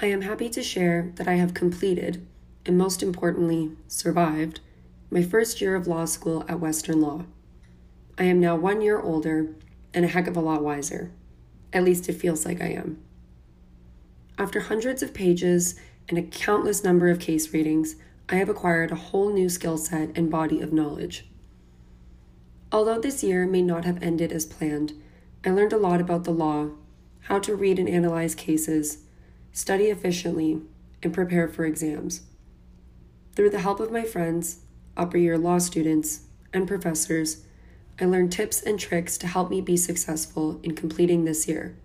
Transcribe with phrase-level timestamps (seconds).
[0.00, 2.24] I am happy to share that I have completed,
[2.64, 4.60] and most importantly, survived,
[5.10, 7.24] my first year of law school at Western Law.
[8.16, 9.56] I am now one year older
[9.92, 11.10] and a heck of a lot wiser.
[11.72, 13.02] At least it feels like I am.
[14.38, 15.74] After hundreds of pages
[16.08, 17.96] and a countless number of case readings,
[18.28, 21.26] I have acquired a whole new skill set and body of knowledge.
[22.70, 24.92] Although this year may not have ended as planned,
[25.44, 26.68] I learned a lot about the law,
[27.22, 28.98] how to read and analyze cases,
[29.58, 30.62] study efficiently,
[31.02, 32.22] and prepare for exams.
[33.34, 34.60] Through the help of my friends,
[34.96, 36.20] upper year law students,
[36.52, 37.44] and professors,
[38.00, 41.76] I learned tips and tricks to help me be successful in completing this year.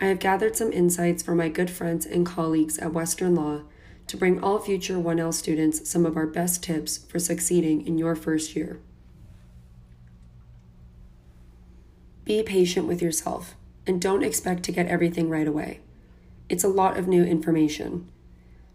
[0.00, 3.62] I have gathered some insights from my good friends and colleagues at Western Law
[4.08, 8.16] to bring all future 1L students some of our best tips for succeeding in your
[8.16, 8.80] first year.
[12.24, 13.54] Be patient with yourself
[13.86, 15.80] and don't expect to get everything right away.
[16.48, 18.08] It's a lot of new information.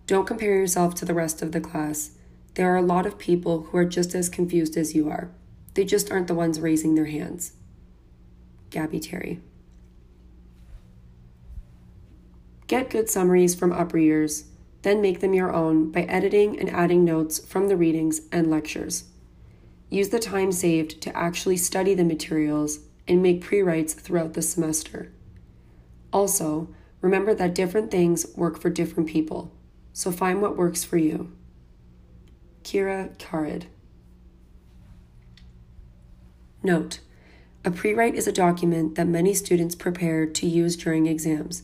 [0.07, 2.11] Don't compare yourself to the rest of the class.
[2.55, 5.31] There are a lot of people who are just as confused as you are.
[5.73, 7.53] They just aren't the ones raising their hands.
[8.71, 9.39] Gabby Terry.
[12.67, 14.45] Get good summaries from upper years,
[14.81, 19.05] then make them your own by editing and adding notes from the readings and lectures.
[19.89, 24.41] Use the time saved to actually study the materials and make pre writes throughout the
[24.41, 25.11] semester.
[26.13, 26.69] Also,
[27.01, 29.51] remember that different things work for different people,
[29.93, 31.31] so find what works for you.
[32.63, 33.65] Kira Karid.
[36.63, 36.99] Note
[37.65, 41.63] A pre write is a document that many students prepare to use during exams.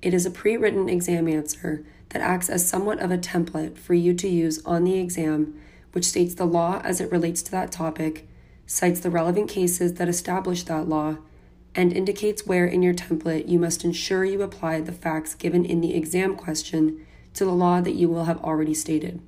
[0.00, 3.94] It is a pre written exam answer that acts as somewhat of a template for
[3.94, 5.60] you to use on the exam,
[5.92, 8.26] which states the law as it relates to that topic,
[8.66, 11.18] cites the relevant cases that establish that law,
[11.78, 15.80] and indicates where in your template you must ensure you apply the facts given in
[15.80, 19.22] the exam question to the law that you will have already stated.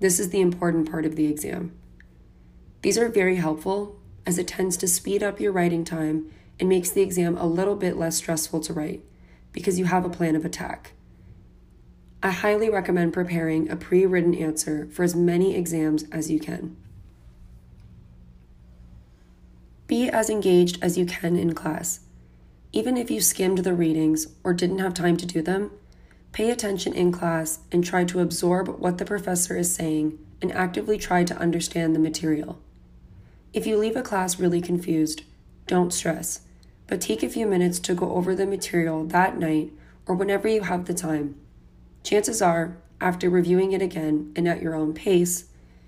[0.00, 1.72] This is the important part of the exam.
[2.82, 6.90] These are very helpful as it tends to speed up your writing time and makes
[6.90, 9.04] the exam a little bit less stressful to write
[9.52, 10.94] because you have a plan of attack.
[12.24, 16.76] I highly recommend preparing a pre written answer for as many exams as you can.
[19.98, 21.98] Be as engaged as you can in class.
[22.72, 25.72] Even if you skimmed the readings or didn't have time to do them,
[26.30, 30.98] pay attention in class and try to absorb what the professor is saying and actively
[30.98, 32.60] try to understand the material.
[33.52, 35.24] If you leave a class really confused,
[35.66, 36.42] don't stress
[36.86, 39.72] but take a few minutes to go over the material that night
[40.06, 41.34] or whenever you have the time.
[42.04, 45.46] Chances are, after reviewing it again and at your own pace,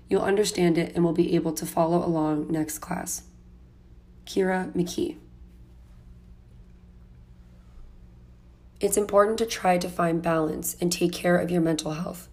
[0.09, 3.23] you'll understand it and will be able to follow along next class.
[4.31, 5.17] Kira McKee.
[8.79, 12.29] It's important to try to find balance and take care of your mental health.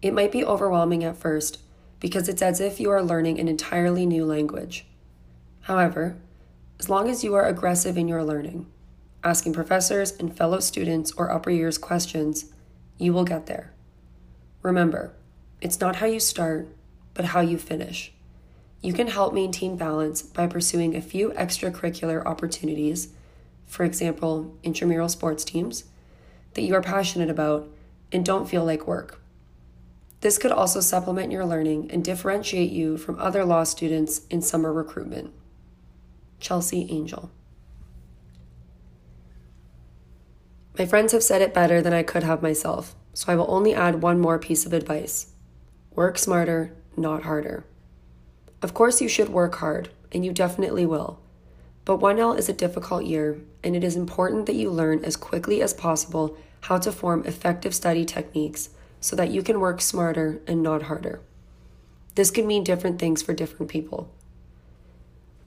[0.00, 1.58] It might be overwhelming at first
[2.00, 4.86] because it's as if you are learning an entirely new language.
[5.60, 6.16] However,
[6.80, 8.64] as long as you are aggressive in your learning,
[9.22, 12.46] asking professors and fellow students or upper years questions,
[12.96, 13.74] you will get there.
[14.62, 15.12] Remember,
[15.60, 16.66] it's not how you start,
[17.12, 18.14] but how you finish.
[18.82, 23.08] You can help maintain balance by pursuing a few extracurricular opportunities,
[23.66, 25.84] for example, intramural sports teams,
[26.54, 27.68] that you are passionate about
[28.12, 29.20] and don't feel like work.
[30.20, 34.72] This could also supplement your learning and differentiate you from other law students in summer
[34.72, 35.32] recruitment.
[36.40, 37.30] Chelsea Angel.
[40.78, 43.74] My friends have said it better than I could have myself, so I will only
[43.74, 45.32] add one more piece of advice
[45.94, 47.64] work smarter, not harder.
[48.62, 51.18] Of course, you should work hard, and you definitely will.
[51.84, 55.62] But 1L is a difficult year, and it is important that you learn as quickly
[55.62, 60.62] as possible how to form effective study techniques so that you can work smarter and
[60.62, 61.20] not harder.
[62.16, 64.10] This could mean different things for different people.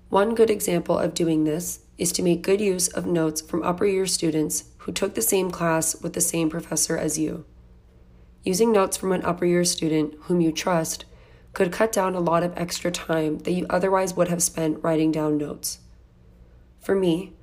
[0.09, 3.86] One good example of doing this is to make good use of notes from upper
[3.86, 7.44] year students who took the same class with the same professor as you.
[8.44, 11.05] Using notes from an upper year student whom you trust
[11.53, 15.11] could cut down a lot of extra time that you otherwise would have spent writing
[15.11, 15.79] down notes.
[16.79, 17.34] For me,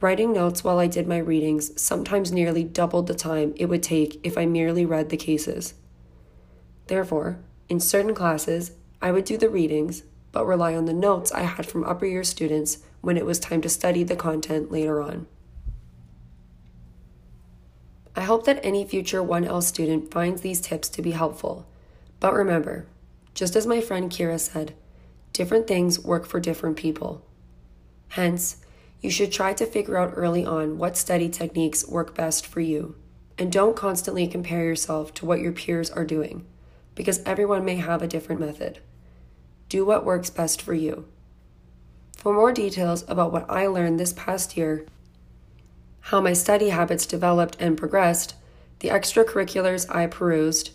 [0.00, 4.18] writing notes while I did my readings sometimes nearly doubled the time it would take
[4.24, 5.74] if I merely read the cases.
[6.86, 10.02] Therefore, in certain classes, I would do the readings
[10.32, 13.60] but rely on the notes I had from upper year students when it was time
[13.62, 15.26] to study the content later on.
[18.14, 21.66] I hope that any future 1L student finds these tips to be helpful.
[22.18, 22.86] But remember,
[23.34, 24.74] just as my friend Kira said,
[25.32, 27.26] different things work for different people.
[28.08, 28.56] Hence,
[29.00, 32.96] you should try to figure out early on what study techniques work best for you
[33.40, 36.44] And don't constantly compare yourself to what your peers are doing,
[36.94, 38.80] because everyone may have a different method.
[39.70, 41.08] Do what works best for you.
[42.18, 44.84] For more details about what I learned this past year,
[46.00, 48.34] how my study habits developed and progressed,
[48.80, 50.72] the extracurriculars I perused,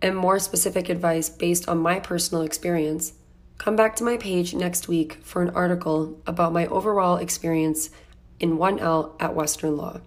[0.00, 3.14] and more specific advice based on my personal experience,
[3.58, 7.90] come back to my page next week for an article about my overall experience
[8.38, 10.00] in 1L at Western Law.